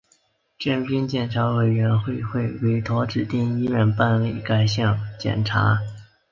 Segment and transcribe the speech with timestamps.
[0.57, 5.77] 征兵检查委员会会委托指定医院办理该项检查。